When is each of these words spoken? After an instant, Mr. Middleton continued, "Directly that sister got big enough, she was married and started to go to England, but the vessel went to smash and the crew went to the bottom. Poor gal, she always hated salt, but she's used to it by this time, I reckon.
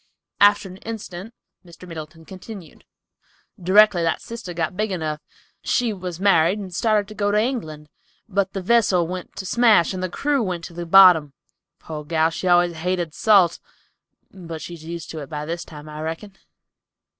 After 0.39 0.67
an 0.67 0.77
instant, 0.77 1.31
Mr. 1.63 1.87
Middleton 1.87 2.25
continued, 2.25 2.85
"Directly 3.61 4.01
that 4.01 4.19
sister 4.19 4.51
got 4.51 4.75
big 4.75 4.91
enough, 4.91 5.19
she 5.61 5.93
was 5.93 6.19
married 6.19 6.57
and 6.57 6.73
started 6.73 7.07
to 7.09 7.13
go 7.13 7.29
to 7.29 7.37
England, 7.39 7.87
but 8.27 8.53
the 8.53 8.63
vessel 8.63 9.05
went 9.05 9.35
to 9.35 9.45
smash 9.45 9.93
and 9.93 10.01
the 10.01 10.09
crew 10.09 10.41
went 10.41 10.63
to 10.63 10.73
the 10.73 10.87
bottom. 10.87 11.33
Poor 11.77 12.03
gal, 12.03 12.31
she 12.31 12.47
always 12.47 12.77
hated 12.77 13.13
salt, 13.13 13.59
but 14.31 14.59
she's 14.59 14.83
used 14.83 15.11
to 15.11 15.19
it 15.19 15.29
by 15.29 15.45
this 15.45 15.63
time, 15.63 15.87
I 15.87 16.01
reckon. 16.01 16.35